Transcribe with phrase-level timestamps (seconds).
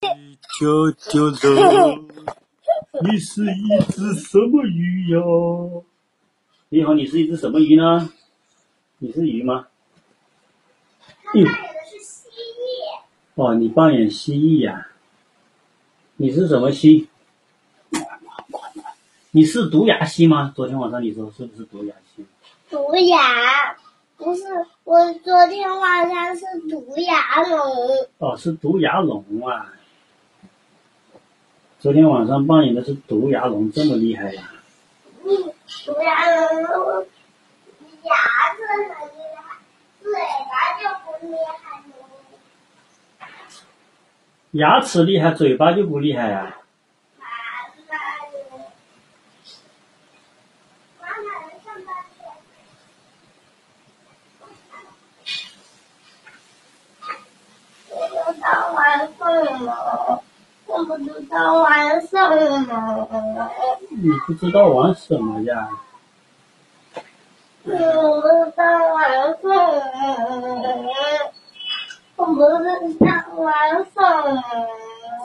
[0.00, 2.04] 九九六，
[3.02, 5.20] 你是一只什么鱼呀？
[6.68, 8.08] 你好，你是一只什么鱼呢？
[8.98, 9.66] 你是鱼吗？
[11.24, 11.50] 他扮演的
[11.90, 13.00] 是蜥蜴。
[13.34, 14.88] 哦，你扮演蜥蜴呀、
[16.16, 17.08] 你是什么蜥？
[19.32, 20.52] 你是毒牙蜥吗？
[20.54, 22.24] 昨天晚上你说是不是毒牙蜥？
[22.70, 23.76] 毒牙，
[24.16, 24.42] 不是，
[24.84, 27.60] 我昨天晚上是毒牙龙。
[28.18, 29.74] 哦，是毒牙龙啊！
[31.80, 34.50] 昨天晚上扮演的是毒牙龙，这么厉害呀、
[35.22, 35.30] 嗯，
[35.86, 37.06] 毒牙龙
[38.02, 38.14] 牙
[38.56, 39.54] 齿很厉害，
[40.02, 40.10] 嘴
[40.50, 41.86] 巴就不厉害了。
[44.50, 46.56] 牙齿厉害，嘴巴就不厉害呀、
[47.16, 47.24] 妈
[50.98, 51.30] 妈，妈妈
[51.62, 51.94] 上班
[60.18, 60.27] 去。
[60.78, 62.16] 我不知道玩什
[62.66, 63.48] 么。
[63.90, 65.68] 你不知道玩什么呀？
[67.64, 67.74] 我不
[68.22, 68.62] 知道
[68.94, 69.52] 玩什么，
[72.16, 73.06] 我不知道
[73.36, 73.48] 玩
[73.84, 73.90] 什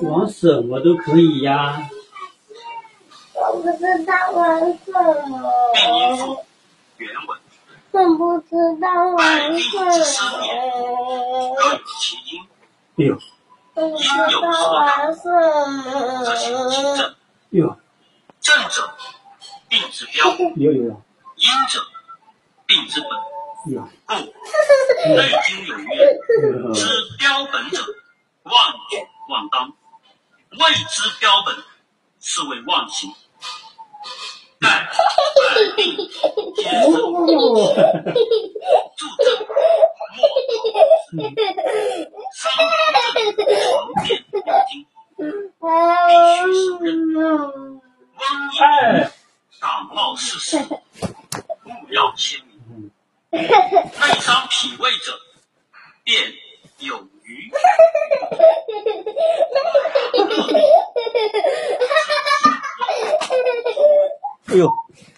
[0.00, 0.78] 么，玩什么。
[0.80, 1.88] 都可以呀。
[3.34, 4.92] 我不知道玩什
[5.28, 5.42] 么，
[7.90, 9.82] 我不知道玩什么。
[12.98, 13.18] 哎呦，
[13.74, 14.08] 我不知
[14.42, 15.28] 道玩什
[16.40, 17.14] 则行其，正。
[17.50, 17.76] 哟，
[18.40, 18.90] 正者，
[19.68, 20.24] 病之标；
[20.56, 21.02] 有有有
[21.36, 21.80] 阴者，
[22.66, 23.10] 病之本。
[23.66, 24.14] 有故
[25.16, 25.84] 《内经》有曰：
[26.62, 26.80] 有知
[27.18, 27.84] 标本者，
[28.44, 28.52] 妄
[28.88, 28.96] 举
[29.28, 29.70] 妄当；
[30.52, 31.54] 未知标本，
[32.20, 33.12] 是谓妄行。
[34.60, 34.90] 盖百
[35.76, 35.96] 病
[36.54, 36.92] 皆生，
[38.96, 39.28] 助正
[42.10, 43.64] 莫伤风症常
[44.04, 44.70] 见有经，
[45.60, 45.62] 瘟
[48.52, 48.64] 疫哎，
[50.20, 50.58] 感冒是死，
[51.64, 52.90] 勿要先明。
[53.30, 53.48] 内
[54.20, 55.18] 伤脾胃者，
[56.04, 56.34] 便
[56.78, 57.50] 有余。
[64.48, 64.70] 哎呦，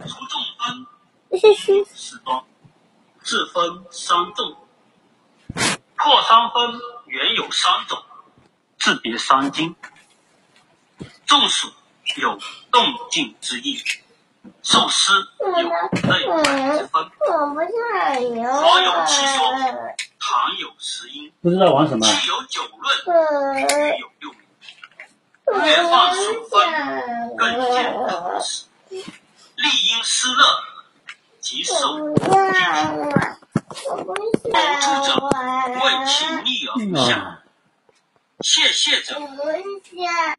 [0.00, 0.86] 除中风，
[1.40, 2.44] 是是时端，
[3.22, 4.56] 治风伤重。
[5.94, 8.02] 破伤风原有三种，
[8.78, 9.76] 治别三经。
[11.24, 11.70] 中暑
[12.16, 12.36] 有
[12.72, 13.78] 动静之意，
[14.62, 16.42] 受湿有内外
[16.78, 17.30] 之分，我
[18.80, 19.38] 有其说，
[20.20, 21.32] 唐有十因。
[21.40, 22.06] 不知道玩什么？
[22.06, 23.12] 既有九论，嗯
[23.60, 24.40] 也有六名。
[25.64, 26.56] 原放数分，
[27.36, 27.42] 更
[27.72, 28.66] 见得时。
[28.90, 30.42] 利因湿热，
[31.40, 33.38] 即受我不想玩，
[33.90, 34.20] 我不谋
[34.52, 35.08] 想之者，
[35.74, 37.42] 为其玩，逆而不下；啊，
[38.40, 39.18] 泄泻者，